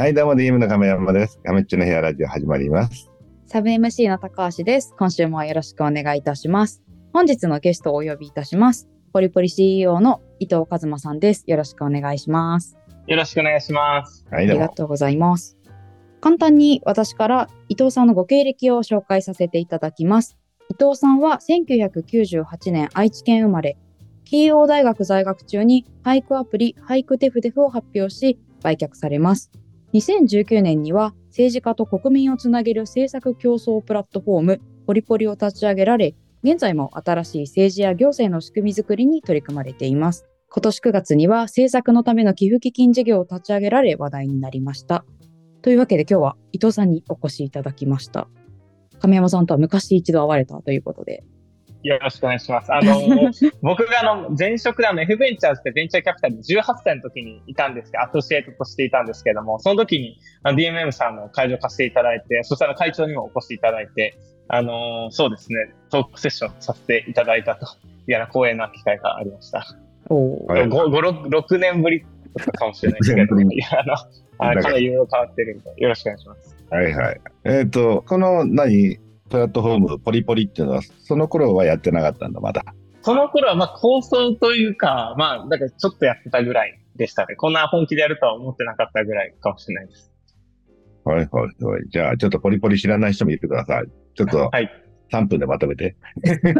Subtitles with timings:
[0.00, 1.38] はい、どうも DM の亀山です。
[1.44, 3.10] 亀っちの部屋ラジオ始まります。
[3.44, 4.94] サブ MC の高橋です。
[4.98, 6.82] 今週もよろしくお願いいたします。
[7.12, 8.88] 本日のゲストをお呼びいたします。
[9.12, 11.44] ポリポリ CEO の伊藤和馬さんです。
[11.48, 12.78] よろしくお願いします。
[13.08, 14.24] よろしくお願いします。
[14.30, 14.62] はい、あどうも。
[14.62, 15.58] りがとうございます。
[16.22, 20.38] 簡単に私から伊藤さんのご経歴を紹介させていただきます。
[20.70, 23.76] 伊藤さんは1998年愛知県生まれ、
[24.24, 29.50] 慶応大学在学中に俳句アプリ俳句テフデフを発表し売却されます。
[29.92, 40.26] 2019年には政治家と国民をつなげる政策競争プラットフォームポリポリを立ち上げられ、現在も新しい政治や行政の仕組みづくりに取り組まれています。
[40.48, 45.04] 今年9月には政策のための寄付基金事業を立ち上げられ話題になりました。
[45.62, 48.28] というわけで今日は伊藤さんにお越しいただきました。
[49.00, 51.24] 亀山さんとは昔一度会われたということで。
[51.82, 52.72] よろしくお願いします。
[52.72, 53.00] あの、
[53.62, 64.14] 僕があの、前職であの、F ベンチャーズってベンチャーキャピタルに18歳の時にいたんですけど、アソシエイトとしていたんですけども、その時にあの DMM さんの会場貸していただいて、そしたら会長にもお越しいただいて、
[64.48, 67.68] あのーそうですね、トークセッションさせていただいたとい
[68.08, 69.64] うような光栄な機会がありました。
[70.08, 72.04] おはい5、5、6年ぶり
[72.36, 76.56] だったかもしれないですけど、6い や、あの、かなりいろいろ変わってるんで、よろしくお願いします。
[76.70, 77.20] はいはい。
[77.44, 78.98] えっ、と、この何、
[79.30, 82.62] プラットフォーム、ポリポリっていうのは、その頃はやってなかったんだ、まだ。
[83.02, 87.34] その頃は、まあ、構想というか、まあ、だからちょっとやってたぐらいでしたね。
[87.36, 90.12] こんな本気でやるとは思ってなかったぐらいかもしれないです。
[91.04, 91.26] はいはい
[91.64, 91.82] はい。
[91.88, 93.86] じゃあ、ちょっとポリポリ知らない人も言ってください。
[94.16, 94.70] ちょっとはい。
[95.12, 95.96] 3分でまとめて。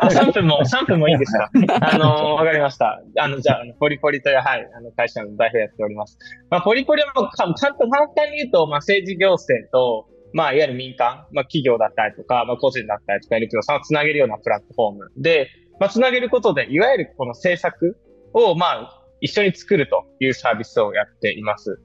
[0.01, 1.51] あ、3分も、3分もいいですか？
[1.93, 3.01] あのーわかりました。
[3.19, 6.19] あの、じゃあ、ポリポリという、はい、あの、会社の代表やっております。
[6.51, 15.49] まあ、ポリポリはもう、簡単に言うと、まあ、政治行政と、まあ、いわゆる民間、まあ、企業だったりとか、まあ、個人だったりとか、NPO さんをつなげるようなプラットフォームで、
[15.81, 17.99] まあ、つなげることで、いわゆるこの政策
[18.33, 21.81] を、まあ、一緒に作るというサービスをやっています。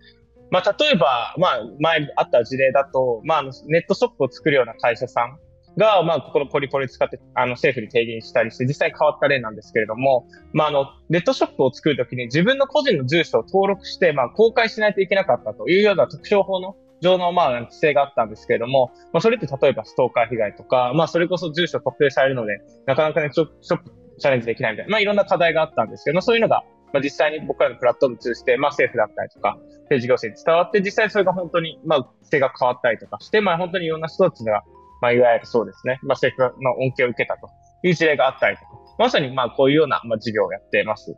[0.52, 5.38] まあ、例えば、まあ、前あった事例だと、まあ、ネットショップを作るような会社さん
[5.78, 26.64] が、まあ、このポリポリ使って、あの、政府に提言したりして、実際変わった例なんですけれども、まあ、あの、ネットショップを作るときに自分の個人の住所を登録して、まあ、公開しないといけなかったというような特徴法の上の、まあ、規制があったんですけれども、まあ、それって例えばストーカー被害とか、まあ、それこそ住所特定されるので、なかなかね、ショショップチャレンジできないみたいな、まあ、いろんな課題があったんですけど、まあ、そういうのが、
[26.94, 29.58] まあ、実際に僕らのプラットフォームを通じて、まあ、政府だったりとか、
[29.90, 34.64] 政治行政に伝わって、実際それが本当に、まあ、規制が変わったりとかして、まあ、本当にいろんな人たちが、
[35.02, 37.50] まあ、いわゆるそうですね、まあ、政府の恩恵を受けたと
[37.84, 41.16] いう事例があったりとか、まさに、まあ、こういうような、まあ、事業をやっています。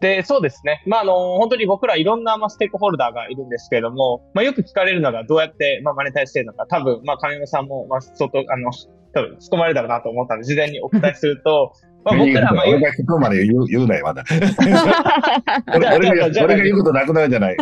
[0.00, 0.82] で、そうですね。
[0.86, 8.70] まあ、あの、本当に僕らいろんな、まあ、ステークホルダーがいるんですけれども、まあ、よく聞かれるのがどうやって、まあ、マネタイしてるのか、多分、まあ、金山さんも、まあ、相当、あの、
[9.12, 11.74] 多分、突っ込まれたらなと思ったので、事前にお答えすると、
[12.04, 14.24] まあ、僕ら、まあ、よく俺が聞くまで言う言うなよ、まだ。
[15.74, 17.56] 俺俺が俺が言うことなくなるじゃない。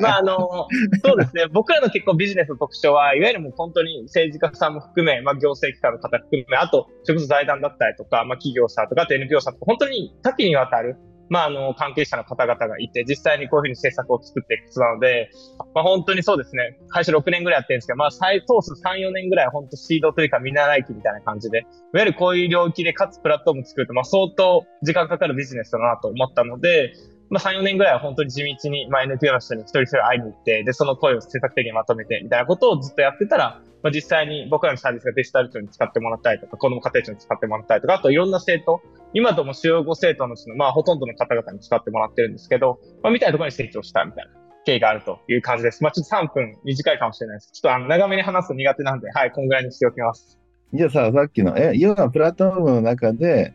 [0.00, 0.66] まあ、あの、
[1.04, 1.46] そうですね。
[1.52, 10.96] 僕らの結構ビジネスの特徴は、いわゆるもう本当に政治家さんも含め、まあ、行政機関の方含め、あと、それこそ財団だったりとか、まあ、企業さんとか、あと NPO さんとか、本当に多岐にわたる、
[11.30, 15.30] まあ、あの、関係者の方々がいて、実際にこういうふうに政策を作っていくことなので、
[15.74, 16.78] まあ、本当にそうですね。
[16.88, 26.94] 会社6年ぐらいやってるんですけど、まあ、再通す3、4年ぐらいは本当シードというか見習い期みたいな感じで、いわゆるこういう領域でかつプラットフォーム作ると、まあ、相当時間かかるビジネスだなと思ったので、
[27.30, 38.82] まあ、3、4年ぐらいは本当に地道に、まあ、NPO の人に一人一人会いに行って、で、その声を政策的にまとめて、みたいなことをずっとやってたら、まあ、実際に僕らのサービスがデジタル庁に使ってもらったりとか、子ども家庭庁に使ってもらったりとか、あといろんな政党、
[39.14, 44.32] 今とも主要5政党のうちの、まあ、ほとんどの方々に使ってもらってるんですけど、まあ、みたいなところに成長したみたいな
[44.64, 45.82] 経緯があるという感じです。
[45.82, 47.52] まあ、ちょっと3分短いかもしれないです。
[47.52, 50.38] ちょっとあの、長めに話すの苦手なんで、はい、こんぐらいにしておきます。
[50.74, 53.54] じゃあさ、さっきの、え、要はプラットフォームの中で、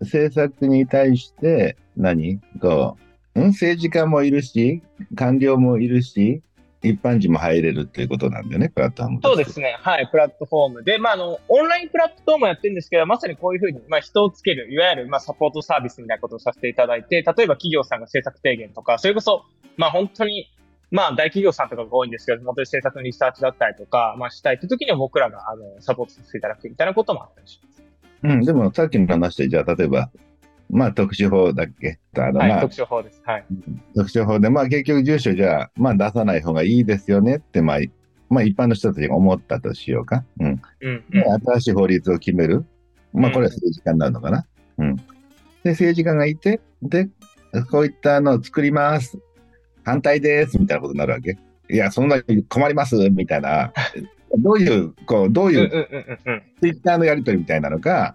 [0.00, 2.96] 政策に対して何、こ
[3.36, 4.82] う、ん政治家もいるし、
[5.14, 6.42] 官僚もいるし、
[6.82, 9.20] 一般人も入れるっていうことなんだよね、プラットフォーム。
[9.22, 9.76] そうですね。
[9.80, 10.08] はい。
[10.10, 19.44] プラットフォームで、まあ、あの、オンラインプラットフォームをやってるんですけど、まさにこういうふうに、まあ、人をつける、いわゆる、まあ、サポートサービスみたいなことをさせていただいて、例えば企業さんが政策提言とか、それこそ、
[19.76, 20.46] まあ、本当に、
[20.90, 27.82] まあ、大企業さんとかが多いんですけど、本当に政策のリサーチだったりとか、まあ、したいって時には僕らが、あの、サポートさせていただくみたいなこともあったりします。
[28.22, 30.10] うん、でもさっきの話で、じゃあ例えば、
[30.70, 31.98] まあ特殊法だっけ？
[32.16, 32.48] あの、はい。
[32.48, 33.22] まあ特徴法です。
[33.24, 33.44] はい。
[33.96, 37.78] 特殊法で、まあ結局住所じゃあ、まあ出さない方がいいですよねって、まあ、
[38.28, 40.24] まあ一般の人たちが思ったとしようか。
[40.40, 40.62] うん。
[40.80, 41.20] うん、うん。
[41.20, 42.64] で新しい法律を決める。
[43.12, 44.46] まあこれは政治家になるのかな？
[44.78, 44.96] うん。
[44.96, 47.08] で、政治家がいて、で、
[47.70, 49.18] こういったのを作ります。
[49.84, 50.58] 反対です。
[50.58, 51.38] みたいなことになるわけ。
[51.70, 52.94] いや、そんなに困ります。
[53.10, 53.72] みたいな。
[54.38, 55.70] どういう、こう、どういう。
[56.60, 58.14] ツイッターのやりとりみたいなのか、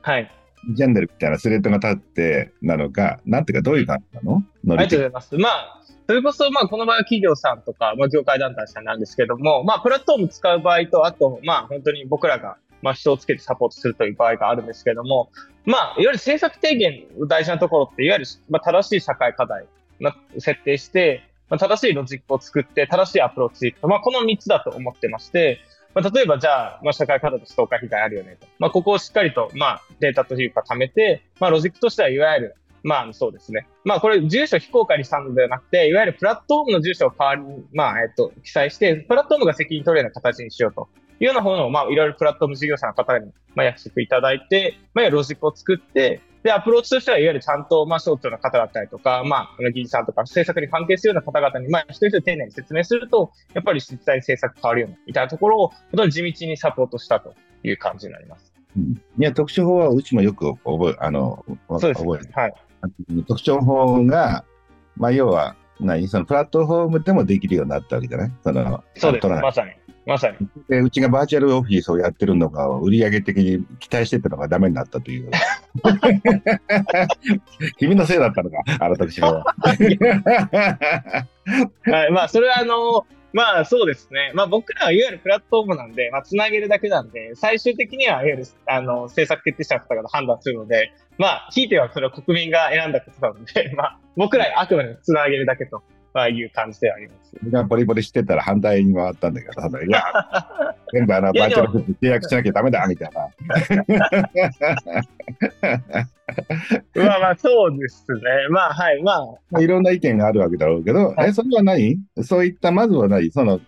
[0.00, 0.30] はい。
[0.74, 4.42] ジェンダルみたいなスレッドが立ってなのか、なんていうか、どういう感じなの？
[4.68, 5.36] ありがとうございます。
[5.36, 15.30] まあ、それこそ、まあ、この場合は企業さんとか、まあ、業界団体さんなんですけども、まあ、プラットフォーム使う場合と、あと、まあ、本当に僕らが、まあ、人をつけてサポートするという場合があるんですけども、
[15.64, 19.66] まあ、いわゆる政策提言の大事なところって、いわゆる、まあ、正しい社会課題
[20.00, 25.60] の設定して、まあ、正しいロジックを作って、正しいアプローチまあ、この3つだと思ってまして、
[25.94, 28.46] まあ、例えばじゃあ、まあ、社会課題とストーカー被害あるよねと。
[28.58, 33.66] まあ、ここをしっかりと、まあ、データというか貯めて、まあ、ロジックとしてはいわゆる、まあ、そうですね。
[33.84, 40.88] まあ、これ、住所非公開にしたのではなくて、いわゆるプラットフォームの住所を代わりに、まあ、えっと、記載して、プラットフォームが責任取れるような形にしようと
[41.18, 58.52] いうようなものを、まあ、いろいろプラットフォーム事業者の方に、まあ、約束いただいて、まあ、ロジックを作って、で、アプローチとしては、いわゆるちゃんと、まあ、省庁の方だったりとか、まあ、議員さんとか、政策に関係するような方々に、まあ、一人一人丁寧に説明すると、やっぱり実際に政策変わるような、みたいなところを、本当に地道にサポートしたという感じになります。
[58.76, 62.54] うん、いや、特徴法はうちもよく覚え、あの、そうです、ね、覚えはい。
[63.28, 64.44] 特徴法が、
[64.96, 66.08] まあ、要は、何？
[66.08, 68.32] そのプラットフォームでもできるようになったわけじゃない？
[68.44, 69.70] そのそうです、まさに。
[70.06, 70.36] まさに。
[70.68, 75.30] で、うちがバーチャルオフィスをやってるのが、売上的に期待してたのがダメになったという。
[77.78, 79.44] 君のせいだったのか、あの時は。
[81.84, 84.32] はい、まあ、それはあの、まあそうですね。
[84.34, 97.36] まあ僕らはいわゆるプラットフォームなんで、まあつなげるだけなんで、最終的にはいわゆるあの政策決定者の方が判断するので、まあ、ひいてはそれは国民が選んだことなので、 まあ僕らあくまでつなげるだけとああいう感じではあります。
[97.42, 99.52] みんなポリポリしてたら反対に回ったんだけど、
[99.82, 100.02] いや、
[100.92, 103.28] 全部あのバーチャルフ契約しなきゃダメだみたいな。
[106.94, 108.20] まあまあ、そうですね。
[108.50, 109.60] まあ、はい、まあ。
[109.60, 111.98] いろんな意見があるわけだろうけど、はい、え、それは何？
[112.22, 113.30] そういった、まずは何？
[113.30, 113.60] その、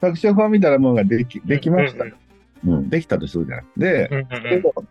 [0.00, 2.04] 作詞法みたいなものができできました。
[2.04, 2.14] うん、
[2.66, 3.64] うんうん、できたとするじゃない。
[3.76, 4.88] で、うんうんうん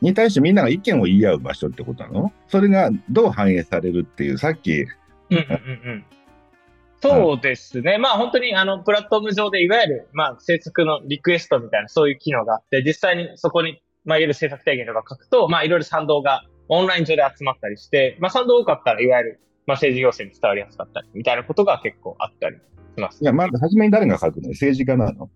[0.00, 4.88] に対してみんなが意見を言い合う場所ってことなのそれがどう反映されるっていう、さっき、うん
[5.30, 5.36] うんう
[5.90, 6.04] ん、
[7.00, 7.98] そうですね。
[7.98, 22.60] まあ本当にあの、プラットフォーム上でいわゆる、まあ制作のリクエストみたいなそういう機能があって、実際にそこに、まあいわゆる制作提言とか書くと、まあいろいろ賛同がオンライン上で集まったりして、まあ賛同多かったらいわゆる、まあ政治行政に伝わりやすかったり、みたいなことが結構あったりし
[23.00, 23.22] ます。
[23.22, 24.48] いや、まず初めに誰が書くの？
[24.50, 25.30] 政治家なの？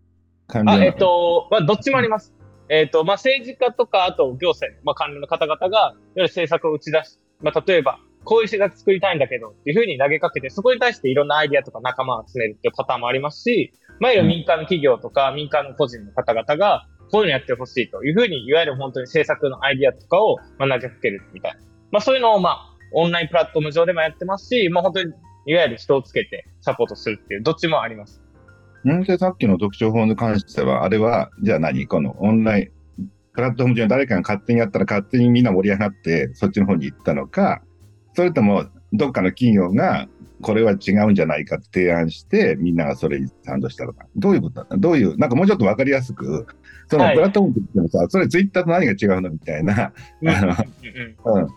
[0.67, 2.35] あ、えっ、と、まあどっちもあります。
[2.69, 21.59] えっ、と、まあ政治家とか、あと行政、まあ官僚の方々が、いわゆる政策を打ち出し、まあ例えば、こういう施策作りたいんだけどっていうふうに投げかけて、そこに対していろんなアイディアとか仲間を集めるっていうパターンもありますし、まあ、いわゆる民間の企業とか民間の個人の方々が、こういうのやってほしいというふうに、いわゆる本当に政策のアイディアとかを投げかけるみたいな。
[21.91, 25.13] まあ、そういうのを、まあ、オンラインプラットフォーム上でもやってますし、まあ、本当に、
[25.47, 28.23] いわゆる人をつけてサポートするっていう、どっちもあります。
[28.89, 31.87] んで、さっきの特徴法に関しては、あれは、じゃあ何？
[31.87, 37.63] このオンライン、プラットフォーム上に誰かが勝手にやったら勝手にみんな盛り上がって、そっちの方に行ったのか、
[38.15, 40.07] それとも、どっかの企業が
[40.43, 44.07] これは違うんじゃないかって提案して、みんながそれに賛同したのか。
[44.17, 44.77] どういうことだ？
[44.77, 46.47] どういう、なんかもうちょっとわかりやすく、
[46.89, 49.93] そのプラットフォームって言ってもさ、はい、それツイッターと何が違うのみたいな、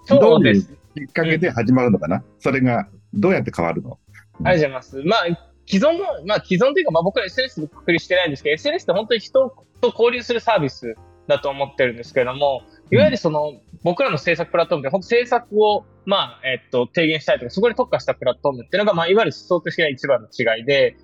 [0.08, 0.68] どういうき
[1.04, 4.00] っかけで始まるのかな、うん、それがどうやって変わるの、
[4.44, 5.04] ありがとうございます。
[5.04, 5.24] まあ、
[5.66, 9.50] 既存の、まあ既存というか、まあ僕は SNS でくくりしてないんですけど、SNS って本当に人
[9.82, 10.96] と交流するサービス
[11.28, 12.62] だと思ってるんですけれども、
[12.92, 13.54] いわゆるその、
[13.84, 20.96] 僕らの制作プラットフォームで、本当制作を、まあ、えっと、提言したいとか、そこに特化したプラットフォームっていうのが、まあ、いわゆる思想的な一番の違いで、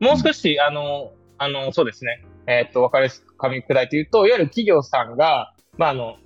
[0.00, 6.16] もう少し、あの、あの、そうですね、えっと、分かりやすく噛み砕いて言うと、いわゆる企業さんが、まあ、あの、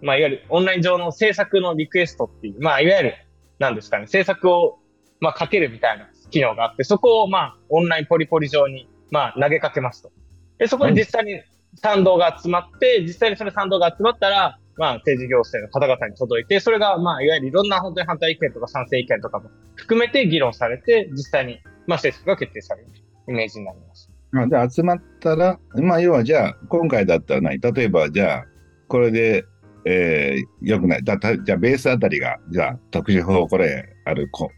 [0.00, 3.14] まあ、いわゆるオンライン上の制作のリクエストっていう、まあ、いわゆる、
[3.58, 4.78] なんですかね、制作を、
[5.20, 10.10] まあ、かけるみたいな機能があって、そこを、まあ、オンラインポリポリ上に、まあ、投げかけますと。
[10.58, 11.42] で、そこに実際に
[11.74, 22.88] 賛同が集まって、実際にそれ賛同が集まったら、まあ、政治行政の方々に届いて、それが、まあ、いわゆるいろんな本当に反対意見とか賛成意見とかも含めて議論されて、実際に、まあ、政策が決定される
[23.28, 24.10] イメージになります。
[24.30, 27.60] まあで、集まったら、まあ、要はじゃあ、今回だったら何？
[27.60, 28.44] 例えば、じゃあ、
[28.88, 29.44] これで、
[29.84, 31.04] えー、よくない。
[31.04, 34.50] だじゃあ、ベースあたりが、じゃあ、特殊法、これ、あるこ、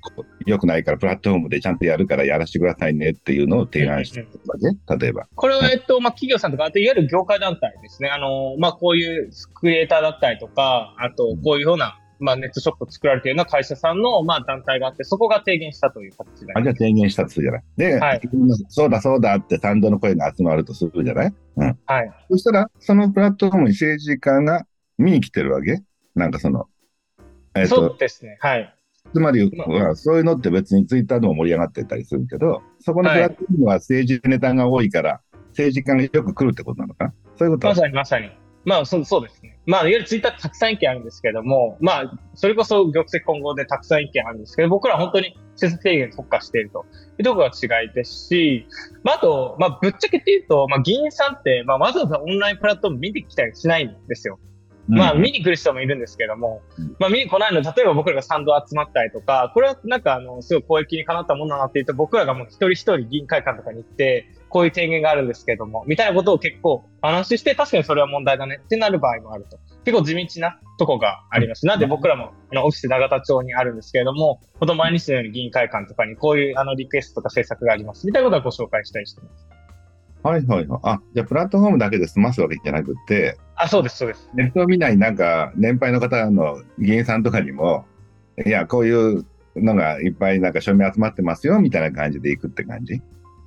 [0.47, 4.57] よくないから、プラットフォームでちゃんとやるからやらせてくださいねっていうのを提案してるわ
[4.99, 5.29] け、例えば。
[5.35, 8.09] これは、えっと、まあ、企業さんとか、あと、いわゆる業界団体ですね。
[8.09, 16.53] あの、まあ、こういうクリエイターだったりとか、あと、こういうような、まあ、ネットショップを作られているような会社さんの、まあ、団体があって、そこが提言したという形で。
[16.55, 17.63] あ、じゃあ提言したとするじゃない。
[17.77, 18.21] で、はい、
[18.69, 21.35] そうだそうだって賛同の声が集まるとするじゃない？
[21.57, 21.79] うん。
[21.85, 22.11] はい。
[22.31, 24.65] そしたら、そのプラットフォームに政治家が
[24.97, 25.83] 見に来てるわけ？
[26.15, 26.69] なんかその、
[27.57, 28.39] えー、そうですね。
[28.41, 28.74] はい。
[29.13, 35.21] つまり、まあ、そういうのって別にツイッターでも盛り上がってたりするけど、そこのプラットフォームは政治ネタが多いから、
[35.51, 37.15] 政治家がよく来るってことなのかな？
[37.37, 38.31] そういうことまさにまさに。
[38.65, 39.61] まあ、そうそうですね。
[39.67, 46.87] まあ、いわゆるツイッターたくさん意見あるんですけども、まあ、それこそ玉石混合でたくさん意見あるんですけど、僕らは本当に政策提言に特化していると
[47.19, 48.67] いうところが違いですし、
[49.03, 54.39] まあ、あと、まあ、ぶっちゃけて言うと、まあ、議員さんって、まあ、わざわざオンラインプラットフォーム見てきたりしないんですよ。
[54.89, 56.63] まあ、見に来る人もいるんですけども、
[56.99, 69.59] まあ、見に来ないの、例えば僕らが賛同集まったりとか、これはなんか、あの、すごい公益にかなったものだなっていうと、僕らがもう一人一人議員会館とかに行って、こういう提言があるんですけども、みたいなことを結構話して、確かにそれは問題だねってなる場合もあると。
[69.85, 71.67] 結構地道なとこがあります。
[71.67, 78.07] なんで僕らも、あの、オフィス永田町にあるんですけれども、ほど毎日のように議員会館とかにこういうあのリクエストとか政策があります。
[78.07, 79.54] みたいなことはご紹介したりしてます。
[80.25, 80.81] はいはいはい。
[80.83, 84.31] あ、じゃあプラットフォームだけで済ますわけじゃなくて、あ、そうです、そうです。
[84.35, 87.85] ネットを見ないなんか、年配の方の議員さんとかにも、
[88.45, 93.01] いや、こういうのがいっぱいなんか署名集まってますよ、みたいな感じでいくって感じ？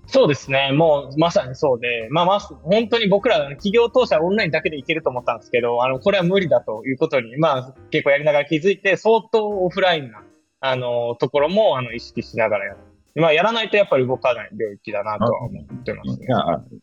[0.06, 0.72] そうですね。
[0.72, 10.24] もうまさにそうで、まあ、ま本当に僕ら企業当社オンラインだけでいけると思ったんですけど、あの、これは無理だということに、まあ、結構やりながら気づいて、相当オフラインな、
[10.62, 12.78] あの、ところも、あの、意識しながらやる
[13.22, 16.26] まあ、やらないとやっぱり動かない領域だなとは思ってますね。
[16.28, 16.38] いや、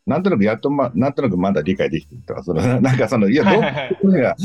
[0.06, 3.50] なんとなくやっとま、なんとなくまだ理解できてるとか、その、なんかその、いや、ど
[4.08, 4.36] ういうが、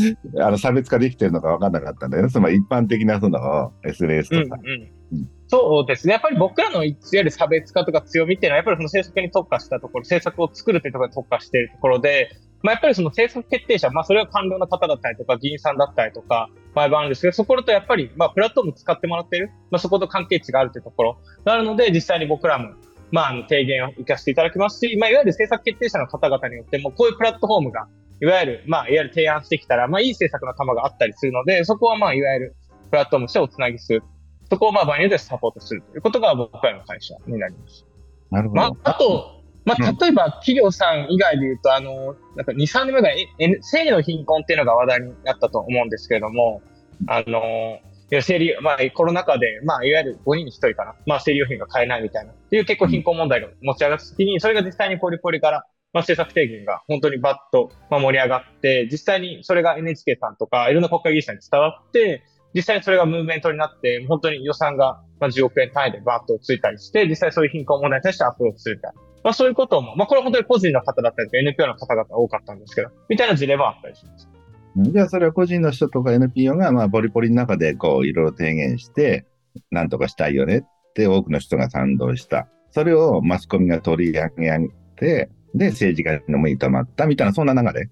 [0.45, 2.29] あの、差別化できてるのか分かんなかったんだよね。
[2.29, 4.57] その一般的なその、SNS とか。
[4.63, 4.75] うんう
[5.15, 6.13] んそうですね。
[6.13, 12.29] やっぱり僕らのいわゆる差別化とか強みっていうのは、やっぱりその政策に特化したところ、政策を作るというところに特化しているところで、
[12.61, 22.71] まあ、やっぱりその政策決定者、まあ、それは官僚の方だったりとか、議員さんだったりとか、場合もあるんですけど、そことやっぱり、まあ、プラットフォーム使ってもらってる、まあ、そこと関係値があるというところがあるので、実際に僕らも、
[23.11, 27.87] まあ、あの、提言を行かせていただきますし、まあ、いわゆる政策決定者の方々によっても、こういうプラットフォームが、
[28.21, 32.55] いわゆる、まあ、いわゆる提案してきたら、まあ、いい政策の玉があったりするので、そこはまあ、いわゆる、
[32.89, 34.03] プラットフォームとしておつなぎする。
[34.49, 37.85] そこをまあ、場合によってサポートするということが僕らの会社になります。
[38.31, 38.61] なるほど。
[38.61, 43.27] まあ、あと、まあ、例えば企業さん以外で言うと、あの、なんか2、3年前ぐらい、
[43.61, 46.61] 生の貧困っていうのが話題になったと思うんですけれども、
[47.07, 47.79] あの、
[48.21, 62.23] 生理、まあ、コロナ禍で、まあ、いわゆる5人に1人かな、まあ、生理用品が買えないみたいな、っていう結構貧困問題が持ち上がった時に、それが実際にポリポリから、まあ、政策提言が本当にバッと、まあ、盛り上がって、実際にそれが NHK さんとか、いろんな国会議員さんに伝わって、
[62.53, 69.08] 実際にそれがムーブメントになって、本当に予算が、まあ、10億円単位でバッとついたりして、実際そういう貧困問題に対してアプローチするみたいな。
[69.23, 74.29] まあそういうことも、まあこれは本当に個人の方だったりとか NPO の方々多かったんですけど、みたいな事例もあったりします。
[74.77, 79.25] じゃあそれは個人の人とか NPO がまあボリポリの中でこういろいろ提言して、
[79.71, 82.47] なんとかしたいよねって多くの人が賛同した。
[82.71, 87.89] それをマスコミが取り上げて、で、政治家のもいとまったみたいな、そんな流れ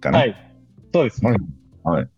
[0.00, 0.18] かな。
[0.18, 0.36] はい。
[0.92, 1.24] そうです。
[1.24, 1.36] はい。
[1.82, 2.08] はい、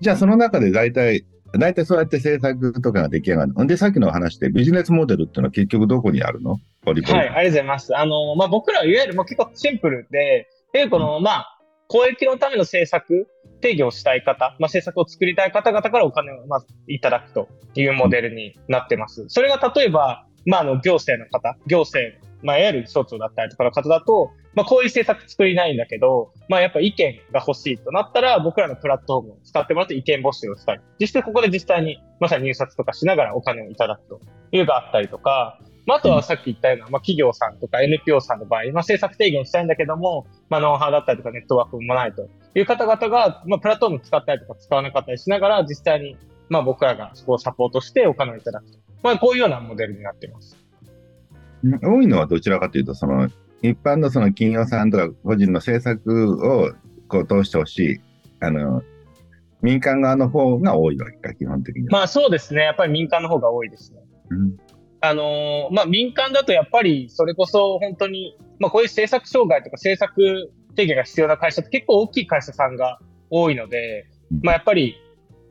[0.00, 1.24] じゃあその中で大体、
[1.58, 3.64] 大体そうやって政策とかが出来上がる。
[3.64, 6.52] んで、さっきの話でビジネスモデルっていうのは結局どこにあるの？
[6.52, 6.60] はい、
[6.90, 7.96] ありがとうございます。
[7.96, 11.58] あの、まあ、僕らはいわゆるもう結構シンプルで、で、この、まあ、
[11.88, 13.28] 公益のための政策
[13.60, 19.24] 定義をしたい方、まあ、政策を作りたい方々からお金をまずいただくというモデルになってます。
[19.28, 34.20] それが例えば、まあ、あの、行政の方、行政、まあ、いわゆる省庁だったりとかの方だと、まあ、こういう政策作りないんだけど、まあ、やっぱ意見が欲しいとなったら、僕らのプラットフォームを使ってもらって意見募集をしたり、実際ここで実際にまさに入札とかしながらお金をいただくと
[34.52, 46.16] いうのがあったりとか、まあ、あとはさっき言ったような、まあ、企業さんとか NPO さんの場合、まあ、政策提言したいんだけども、まあ、ノウハウだったりとかネットワークもないという方々が、まあ、プラットフォーム使ったりとか使わなかったりしながら、実際に、
[46.48, 48.78] まあ、僕らがそこをサポートしてお金をいただくと。
[49.02, 50.56] まあ、こういうようなモデルになっています。
[51.82, 53.28] 多いのはどちらかというと、その、
[53.62, 56.72] 一般のその企業さんとか個人の政策を
[57.08, 58.00] こう通してほしい、
[58.40, 58.82] あの、
[59.62, 62.62] 民間側の方が多いわけか、基本的にまあそうですね。
[62.62, 64.00] やっぱり民間の方が多いですね。
[64.30, 64.56] うん
[65.00, 72.98] あのー、まあ、民間だとやっぱりそれこそ本当に、まあ、こういう政策障害とか政策提言が必要な会社って結構大きい会社さんが
[73.30, 74.06] 多いので、
[74.42, 74.96] まあ、やっぱり、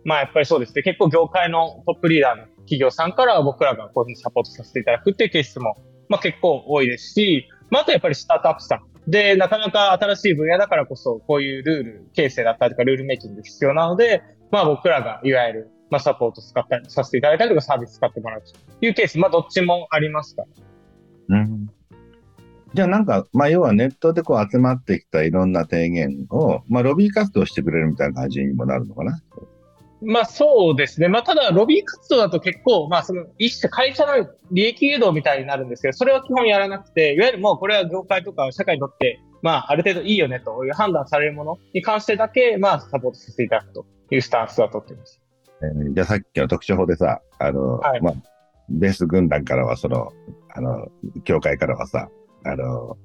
[0.03, 0.81] まあ、やっぱりそうですね。
[0.81, 5.77] 結構業界のトップリーダーの企業さんから僕らがこういうふうにサポートさせていただくっていうケースも、
[6.09, 9.11] まあ、結構多いですし、まあ、あとやっぱりスタートアップさん。
[9.11, 20.43] で、なかなか新しい分野だからこそ、こういうルール形成だったりとか、ルールメイキング必要なので、まあ僕らがいわゆるまあ、サポート使ったりさせていただいたりとか、サービス使ってもらうというケース、まあ、どっちもありますか？
[21.29, 21.69] うん。
[22.73, 29.21] じゃあなんか、まあ、要はネットでこう集まってきたいろんな提言を、まあ、ロビー活動してくれるみたいな感じにもなるのかな
[30.05, 31.07] まあそうですね。
[31.07, 45.21] まあただ、ロビー活動だと結構、まあその一種会社の利益誘導みたいになるんですけど、それは基本やらなくて、いわゆるもうこれは業界とか社会にとって、まあある程度いいよねという判断されるものに関してだけ、まあサポートさせていただくというスタンスは取っています。
[45.61, 48.13] えー、じゃあさっきの特徴法でさ、あの、はい、まあ、
[48.69, 50.11] ベース軍団からはその、
[50.53, 50.87] あの、
[51.23, 52.09] 協会からはさ、
[52.43, 52.97] あの、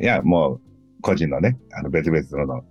[0.00, 0.60] いや、もう、
[1.02, 2.64] 個人のね、あの、別々の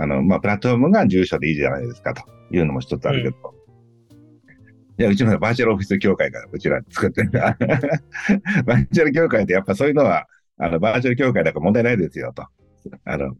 [0.00, 3.54] あの、まあ、プラットフォームが住所でいいじゃないですかというのも一つあるけど、
[4.98, 10.26] いや、うちのバーチャルオフィス協会がうちら作ってる バーチャル協会ってやっぱそういうのは、
[10.58, 12.46] あの、バーチャル協会だから問題ないですよと。
[13.04, 13.34] あの、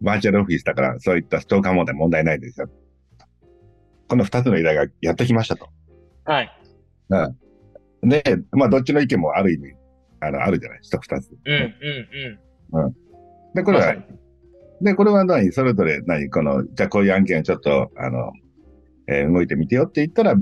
[0.00, 2.68] バーチャルオフィスだからそういったストーカー問題問題ないですよ。
[4.08, 5.68] この二つの依頼がやっときましたと。
[6.24, 6.52] はい。
[7.08, 8.08] うん。
[8.08, 9.72] で、まあ、どっちの意見もある意味、
[10.20, 11.30] あの、あるじゃない、一二つ。
[11.44, 11.74] うん、
[12.72, 12.94] うん、
[13.54, 13.96] で、これは
[14.82, 18.32] で、これは何それぞれ何この、じゃあこういう案件をちょっと、あの、
[19.12, 20.34] えー動いてみてよって言ったら、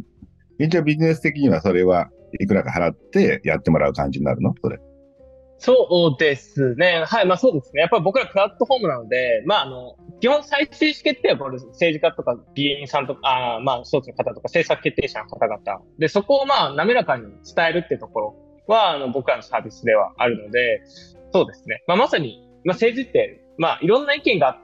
[0.58, 4.54] 一応ビジネス的にはそれはいくらか払ってやってもらう感じになるの？
[4.62, 4.78] それ。
[5.62, 7.04] そうですね。
[7.06, 7.26] はい。
[7.26, 7.82] まあそうですね。
[7.82, 15.60] やっぱり僕らプラットフォームなので、まああの、基本最終意思決定はこれ政治家とか議員さんとか、あまあ一つの方とか政策決定者の方々。
[15.98, 18.36] で、そこをまあ滑らかに伝えるっていうところ
[18.68, 20.82] は、あの、僕らのサービスではあるので、
[21.32, 21.82] そうですね。
[21.86, 24.58] まあまさに、まあ政治って、まあいろんな意見があ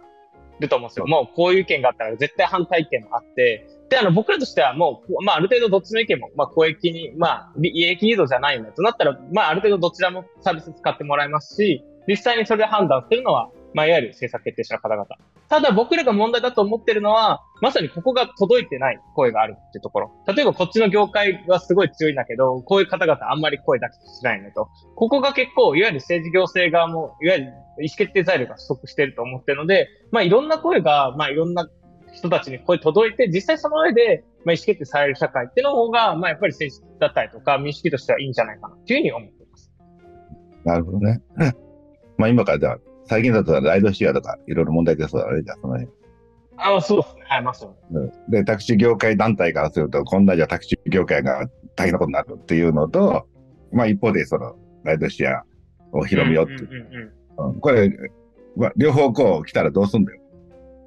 [0.60, 1.06] ると思うんですよ。
[1.06, 15.06] もうこういう意見があったら絶対反対意見もあって、で、あの、僕らとしてはもう、まあ、ある程度どっちの意見も、まあ、公益に、まあ、利益誘導じゃないんだとなったら、まあ、ある程度どちらもサービス使ってもらえますし、実際にそれで判断するのは、まあ、いわゆる政策決定者の方々。
[15.48, 20.10] ただ、僕らが問題だと思ってるのは、まさにここが届いてない声があるっていうところ。
[20.26, 23.86] 例えば、こっちの業界はすごい強いんだけど、こういう方々あんまり声出
[24.18, 24.68] しないのと。
[24.96, 31.68] ここが結構、いわゆる政治行政側も、いわゆる意思決定材料が不足していると思ってるので、まあ、いろんな声が、まあ、いろんな
[32.12, 39.72] 人たちに声届いて、実際その上で、まあ、意思決定される社会っていうの方が、まあ、やっぱり政治だったりとか、民主主義としてはいいんじゃないかなっていうふうに思っています。
[40.64, 41.22] なるほどね。
[42.16, 45.92] まあ今からじゃあ、最近だとライドシェアとかいろいろ問題出そうだね、じゃあその辺。
[46.58, 47.22] ああ、そうですね。
[47.28, 47.98] はい、まあそう。
[47.98, 53.26] うんで、タクシー業界団体からすると、こんなじゃタクシー業界が大変なことになるっていうのと、
[53.72, 55.44] まあ一方でその、ライドシェア
[55.92, 56.64] を広めようって
[57.60, 57.90] これ、
[58.56, 60.20] まあ、両方こう来たらどうすんだよ。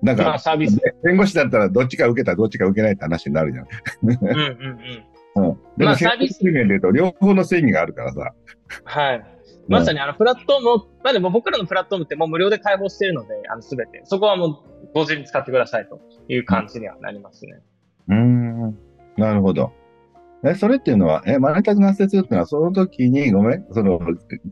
[0.01, 0.79] なんまあ、か、サービス。
[1.03, 3.68] 弁護士だったらどっちか受けたらどっちか受けないって話になるじゃん。
[4.03, 4.38] うんうん
[5.36, 5.44] うん。
[5.46, 5.60] うん。
[5.77, 8.34] でも、まあサービス面で言うと、両方の正義があるからさ。
[8.86, 9.25] はい。
[9.68, 14.01] まさにあの、プラットフォームを、まあでも僕らのプラットフォームってもう無料で開放しているので、あの、すべて。
[14.05, 14.57] そこはもう、
[14.94, 17.62] ご自由に使ってくださいという感じにはなりますね。
[18.07, 18.77] うーん。
[19.18, 19.72] なるほど。
[20.43, 23.99] え、それっていうのは、え、マネタイズが発生するっていうのは、その時に、ごめん、その、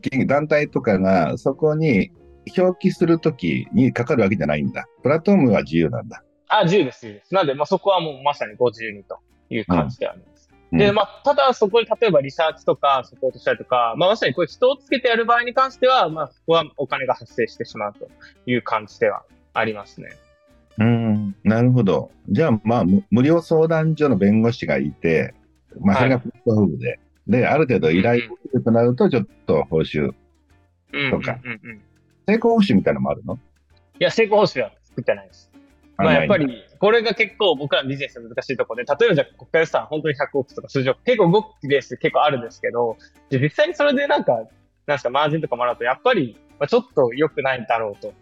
[0.02, 2.10] 企団体とかがそこに
[2.56, 4.86] 表記するときにかかるわけじゃないんだ。
[5.02, 6.22] プラットフォームは自由なんだ。
[6.48, 7.34] あ、自由です、自由です。
[7.34, 9.18] なので、まあそこはもうまさにご自由にと
[9.50, 10.48] いう感じではあります。
[10.52, 18.06] うんで、まあ、ただそこに例えばリサーチとかサポートしたりとか、まあまさにこういう人をつけてやる場合に関しては、まあそこはお金が発生してしまうと
[18.44, 19.22] いう感じでは
[19.54, 20.08] ありますね。
[20.76, 21.36] うーん。
[21.42, 22.10] なるほど。
[22.28, 25.34] じゃあ、まあ、無無料相談所の弁護士がいて、
[25.80, 30.12] まあ、それがプラットフォームで、で、ある程度依頼をするとなると、ちょっと報酬、
[30.92, 31.10] うん。
[31.10, 31.80] そうかうんうんうん。
[32.26, 33.34] 成功報酬みたいなのもあるの？
[33.34, 33.38] い
[34.04, 35.50] や、成功報酬は作ってないです。
[35.96, 42.96] まあやっぱり、これが結構僕らのビジネスの難しいところで、例えばじゃあ国家予算本当に100億とか数十億、結構動くベース結構あるんですけど、
[43.30, 44.46] で実際にそれでなんか、なん
[44.94, 48.14] ですか、マージンとかもらうと、やっぱり、まあ、ちょっと良くないだろうと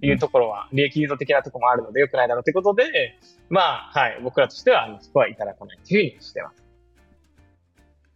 [0.00, 3.18] いうところは、利益誘導的なところもあるので良くないだろうということで、
[3.50, 6.65] まあ、はい、僕らとしては、あの、そこはいただかないというふうにしてます。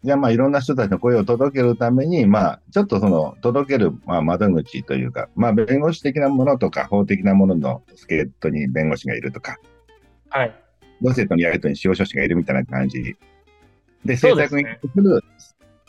[0.02, 9.58] じゃあまあいろんな人たちの声を届けるために、まあちょっとその届けるまあ窓口というか、まあ弁護士的なものとか法的なものの助っ人に弁護士がいるとか、
[10.30, 10.54] はい。
[11.02, 13.16] 同性とのやりとりに司法書士がいるみたいな感じ。
[14.04, 15.22] で、政策にでする、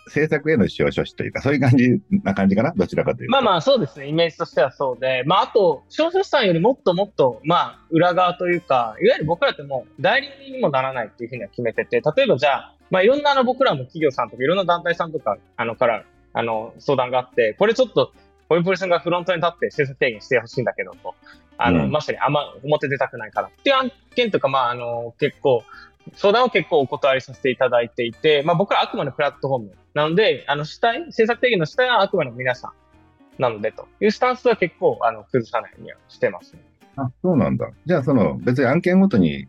[0.08, 2.74] 政策への司法書士というか、そういう感じな感じかな？
[2.76, 3.32] どちらかというと。
[3.32, 18.14] まあまあそうですね、イメージとしてはそうで、まああと、少々さんよりもっともっと、まあ裏側というか、いわゆる僕らってもう代理人にもならないっていうふうには決めてて、例えばじゃあ、まあいろんなあの僕らも企業さんとかいろんな団体さんとか、あのから、あの相談があって、これちょっと、
[18.48, 21.16] ポリポリさんがフロントに立って政策提言してほしいんだけどと、
[21.58, 25.64] あの、うんまさにあんま表出たくないからっていう案件とか、まああの、結構、
[26.16, 32.74] 相談を結構お断りさせていただいていて、まあ僕らあくまでプラットフォームなので、あの主体、政策提言の主体はあくまでも皆さ
[33.40, 36.60] んなのでというスタンスは結構あの崩さないようにはしてます、ね。
[36.98, 37.70] あ、そうなんだ。
[37.86, 39.48] じゃあその別に案件ごとに、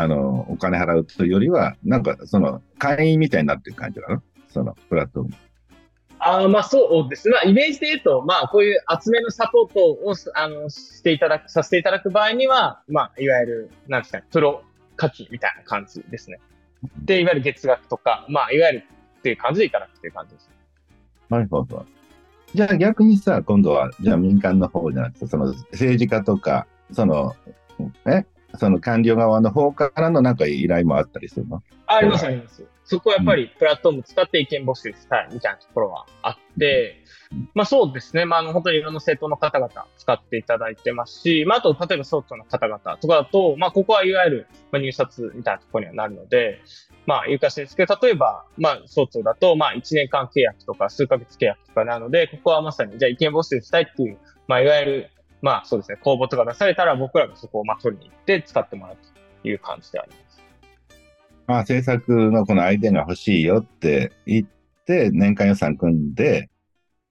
[0.00, 4.22] あの、お金払うというよりは、なんかその会員みたいになってる感じなの？
[4.48, 5.36] そのプラットフォーム。
[6.20, 7.34] あーまあそうですね。
[7.34, 14.62] まあイメージで言うと、まあこういう厚めのサポートをあのしていただく、させていただく場合には、まあいわゆる、なんですかね、プロ
[14.96, 16.38] 課金みたいな感じですね。
[17.04, 18.84] で、いわゆる月額とか、まあいわゆる
[19.18, 20.48] っていう感じでいただくっていう感じです。
[21.28, 21.84] なるほど。
[22.54, 27.34] じゃあ逆にさ、今度は、じゃあ民間の方じゃなくて、その政治家とか、その、
[28.06, 28.24] え？
[28.58, 31.62] その官僚側の方からのなんか依頼もあったりするの？
[31.86, 32.64] ああります、あります。
[32.84, 37.04] そこはやっぱりプラットフォーム使って意見募集したいみたいなところはあって、
[37.54, 38.24] まあそうですね。
[38.24, 46.62] まああの本当にいろんな政党の方々使っていただいてますし、まああと例えば総長の方々とかだと、まあここはいわゆる入札みたいなところにはなるので、
[47.06, 55.10] まあ有価しですけど、例えばまあ総長だとまあ1年間契約とか数ヶ月契約とかなので、ここはまさにじゃあ意見募集したいっていう、まあいわゆる
[55.42, 58.96] まあそうですね、公募とか出されたら僕らがそこをまあ取りに行って使ってもらう
[59.42, 60.28] という感じであります。
[61.46, 64.48] まあ、政策のこのアイデアが欲しいよって言っ
[64.84, 66.50] て、年間予算組んで、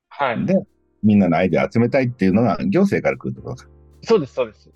[0.09, 0.45] はい。
[0.45, 0.55] で、
[1.01, 3.69] みんなのアイデア集めたいっていうのが行政から来るってことか。
[4.03, 4.69] そうです、そうです。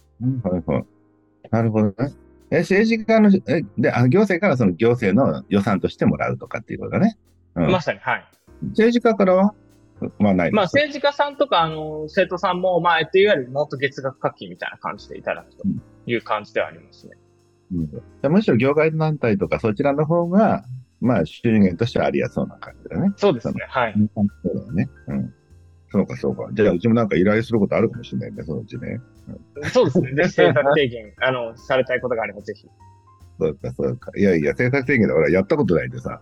[0.44, 0.86] はいはい。
[1.52, 1.94] なるほどね。
[2.50, 7.18] え、政治家の、え、で、あ行政からその行政の予算としてもらうとかっていうことだね。
[7.56, 8.26] うん、まさに、はい。
[8.70, 9.54] 政治家からは？
[10.20, 10.52] まあない。
[10.52, 15.64] まあ政治家さんとか、あの、生徒さんも、まあ、えっと、いわゆるもっと月額課金みたいな感じでいただくと
[16.06, 17.18] いう感じではありますね。
[18.24, 20.64] うん、むしろ業界団体とかそちらの方が、
[21.00, 23.14] まあ収入源としてはありやそうな感じだね。
[23.16, 23.54] そうですね。
[23.68, 23.96] はい。
[24.44, 24.90] そうだよね。
[25.08, 25.34] うん。
[25.92, 26.48] そうか、そうか。
[26.54, 29.02] じゃあ、うちもなんか依頼することあるかもしれないね、そのうちね。
[29.58, 30.14] うん、そうですね。
[30.14, 32.66] ぜひ政策提言、 あの、されたいことがあればぜひ。
[33.40, 34.12] そうか、そうか。
[34.16, 36.22] いやいや、政策提言で俺はやったことないんでさ。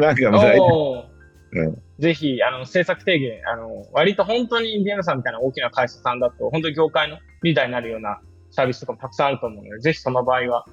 [0.00, 1.04] なんかも
[1.52, 10.64] う、うん、ぜひ、あの、政策提言、あの、割と本当に DM さんみたいな大きな会社さんだと、本当に業界のリーダーになるようなサービスとかもたくさんあると思うので、ぜひその場合は、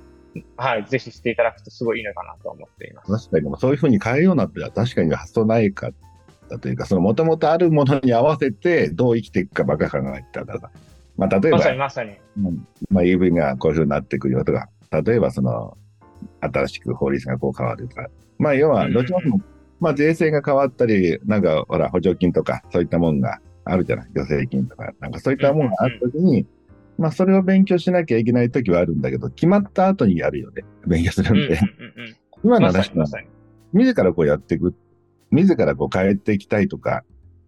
[0.58, 3.30] はい、ぜひしていただくとすごいいいのかなと思っています。
[3.30, 5.94] 確かに、そういうふうに変えようになっては確かに発想ないかっ
[6.50, 10.60] たというか、そのもともとあるものに合わせてどう生きていくかばか考えたら、
[11.18, 12.12] まあ、例えば、まさにまさに。
[12.38, 14.70] うん、まあ、EV がこういうふうになっていくよとか、
[15.04, 15.78] 例えばその、
[16.42, 18.08] 新しく法律がこう変わるとか、
[18.38, 19.40] まあ、要は、どちらも、
[19.80, 26.46] まあ、税制が変わったり、なんか、ほら、補助金とか、そういったもんがあるじゃない、助成金とか、なんかそういったものがあるときに、
[26.98, 30.64] まあ、それを勉強しなきゃいけないときはあるんだけど、決まった後にやるよね。
[30.88, 31.60] 勉強するんで。
[32.44, 33.06] 今の話は、
[33.74, 34.74] 自らこうやっていく。
[35.32, 37.04] 自らこう変えていきたいとか、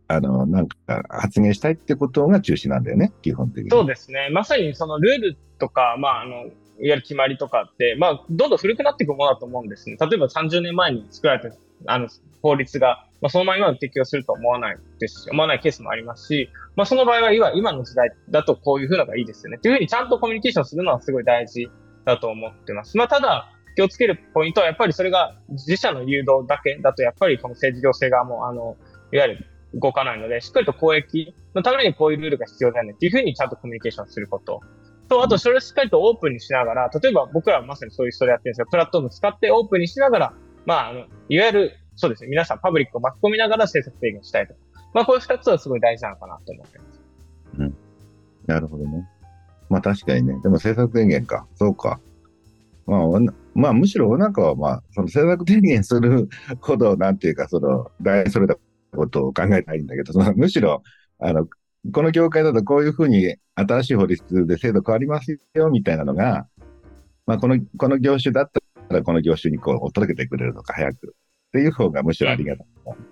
[0.09, 3.69] あの、なんか発言したいってことが中心なんだよね、基本的に。
[3.69, 4.29] そうですね。
[4.31, 9.97] まさにそのルールとか、まあ、あの、いわゆる決まりとかって、まあ、どんどん古くなっていくものだと思うんですね。
[9.99, 12.07] 例えば30年前に作られた、あの、
[12.41, 19.57] 法律が、まあ、そのまま適用すると思わないですし、思わないケースもありますし、まあ、その場合は今、今の時代だとこういうふうなのがいいですよね。
[19.57, 21.69] っていうふうにちゃんとコミュニケーションするのはすごい大事
[22.05, 22.97] だと思ってます。
[22.97, 28.75] まあ、ただ、気をつけるポイントは、やっぱりそれが自社の誘導だけだと、やっぱりこの政治行政側も、あの、
[29.11, 34.61] いわゆる動かないので、しっかりと公益のためにこういうルールが必要だよねっていうふうにちゃんとコミュニケーションすること。
[35.09, 40.33] と、あとそれをしっかりとオープンにしながら、例えば僕らはまさにそういう人でやってるんですが、プラットフォーム使ってオープンにしながら、
[40.67, 42.29] まあ、あの、いわゆるそうですね。
[42.29, 44.53] 皆さんパブリックを巻き込みながら政策提言したいと。
[44.93, 47.01] まあ、こういう二つはすごい大事なのかなと思ってます。
[47.57, 47.77] うん。
[48.45, 49.09] なるほどね。
[49.69, 50.33] まあ確かにね。
[50.43, 51.47] でも政策提言か。
[51.55, 52.01] そうか。
[52.85, 53.01] まあ、
[53.55, 58.55] まあ、むしろなんかは、まあ、その政策提言するほど、なんていうか、その、大それた
[58.95, 60.83] ことを考えたいんだけど、そのむしろ、
[61.19, 61.47] あの、
[61.91, 66.47] この業界だとこういうふうに新しい法律で制度変わりますよ、みたいなのが、
[67.25, 68.61] まあ、この、この業種だった
[68.95, 71.15] ら、この業種にこう、届けてくれるとか、早く。
[71.47, 72.67] っていう方がむしろありがたい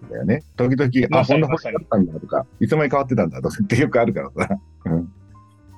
[0.06, 0.44] んだよね。
[0.58, 4.60] 時々、あ、こんなことだったんだとか、いつまで変わってたんだとかってよくあるからさ。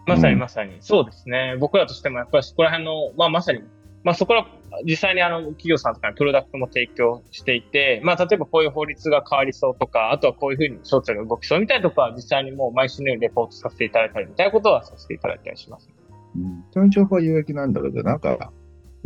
[0.08, 1.56] まさにまさに、そうですね。
[1.60, 3.62] 僕らとしてもやっぱりそこら辺の、まあまさに、
[4.04, 4.48] まあそこら、
[4.86, 15.90] 実際にあの企業さんとかにプロダクトも提供していて、まあ例えばこういう法律が変わりそうとか、あとはこういうふうに省庁が動きそうみたいなところは実際にもう毎週のようにレポートさせていただいたりみたいなことはさせていただいたりします。
[16.36, 16.64] うん。
[16.72, 18.52] そういう情報は有益なんだけど、なんか、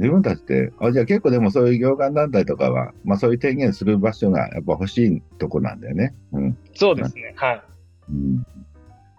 [0.01, 6.15] 自分たちで、あ、じゃあ結構でもそういう業界団体とかは、まあそういう提言する場所がやっぱ欲しいとこなんだよね。
[6.33, 6.57] うん。
[6.73, 7.33] そうですね。
[7.35, 7.63] はい。
[8.09, 8.43] うん。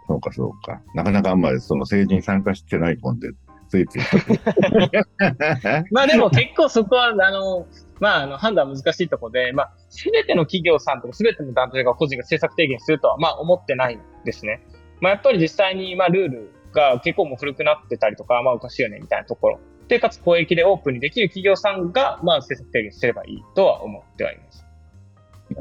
[0.09, 0.83] そうかそうか。
[0.95, 3.31] なかなかあんまりその政治に参加してないもんで、
[3.69, 4.01] ついつい。
[5.93, 7.67] まあでも結構そこは、あの、
[8.01, 14.67] まあ、あの、判断難しいところで、まあ、すべての企業さんとかすべての団体が個人が政策提言するとは、まあ、思ってないんですね。
[15.01, 24.65] まあ、やっぱり実際に、まあ、ルールが結構もう古くなってたりとか、まあ、おかしいよね、みたいなところで、かつ公益でオープンにできる企業さんが、まあ、政策提言すればいいとは思ってはいます。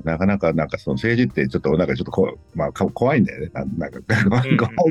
[0.03, 3.51] なかなか、なんかその政治ってちょっと、なんかちょっとこう、まあ、怖いんだよね。
[3.77, 4.41] なんか、怖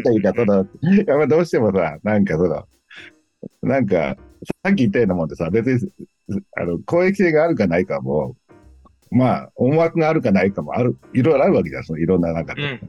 [0.00, 0.66] いというか、その、やっ
[1.04, 2.66] ぱどうしてもさ、なんかその、
[3.62, 4.16] なんか、
[4.64, 5.90] さっき言ったようなもんでさ、別に、
[6.56, 8.36] あの、公益性があるかないかも、
[9.10, 12.80] まあ、思惑があるかないかもある、いろいろあるわけじゃん、そのいろんな中で。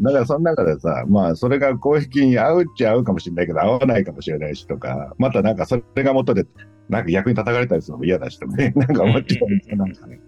[0.00, 6.46] だからその中でさ、まあ、それが公益に合うっちゃ合うかもしれないけど、合わないかもしれないしとか、またなんかそれが元で、
[6.88, 10.20] なんか逆に叩かれたりするのも嫌だしとかね、 なんか思っちゃうんですよ、なんかね。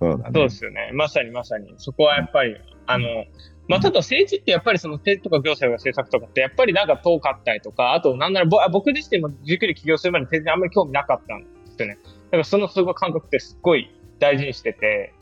[0.00, 0.24] そうだね。
[0.34, 0.90] そうですよね。
[0.92, 1.72] まさにまさに。
[1.76, 3.06] そこはやっぱり、あの、
[3.68, 11.46] まあ、ただ政治ってやっぱりその政治とか行政が政策とかってやっぱりなんか遠かったりとか、あとなんなら僕自身もじっくり起業するまで政治にあんまり興味なかったんで
[11.76, 11.98] すよね。
[12.30, 13.90] からそのすごい感覚ってすっごい
[14.20, 15.12] 大事にしてて、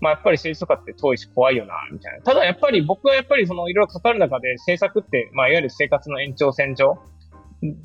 [0.00, 2.22] まあやっぱり政治とかって遠いし怖いよな、みたいな。
[2.22, 6.98] ただやっぱり僕はやっぱりそのいろいろかかる中で政策って、まあいわゆる生活の延長線上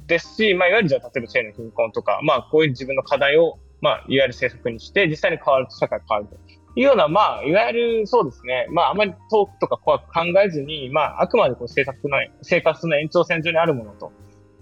[0.07, 6.59] ですし、まあいわゆるじゃあ例えば性の貧困とか、まあこういう自分の課題を、まあいわゆる政策にして、実際に変わると社会変わると。
[6.75, 14.11] いうような、まあ、いわゆるそうですね、まあ、あまり遠くとか怖く考えずに、まあ、あくまでこう政策の、生活の延長線上にあるものと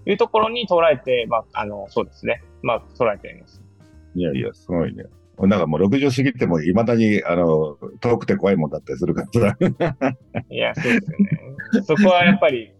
[0.06, 3.62] いうところに捉えて、まあ、あの、そうですね、まあ、捉えています。
[4.14, 5.04] いやいや、すごいね。
[5.46, 9.56] なんかもう60過ぎても、いまだに、あの、遠くて怖いもんだったりするから
[10.50, 11.82] いや、そうですよね。
[11.86, 12.72] そこはやっぱり、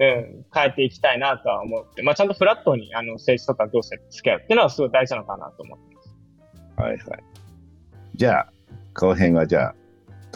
[0.00, 6.14] うん、変えていきたいなとは思って、まあ、ちゃんとフラットに、あの、政治とか行政と付き合うっていうのはすごい大事なのかなと思ってます。
[6.76, 7.00] はいはい。
[8.16, 8.52] じゃあ、
[8.94, 9.74] 後編はじゃあ、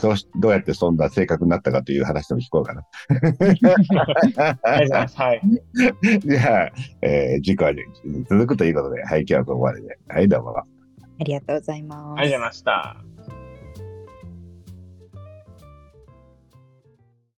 [0.00, 2.82] どうどうやってそんな性格になったかという話でも聞こうかな。
[3.08, 3.14] あ
[3.52, 5.16] りがとうございます。
[5.16, 5.40] はい。
[6.20, 6.70] じゃあ、
[7.02, 7.84] えー、次回で
[8.28, 9.98] 続くということで、はい、今日はここまでで。
[10.08, 10.77] はい、どうも。
[11.20, 12.20] ありがとうございます。
[12.20, 13.17] ありがとうございました。